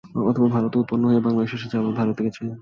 [0.29, 2.41] অথবা ভারতে উৎপন্ন হয়ে বাংলাদেশে এসেছে আবার ভারতে গেছে।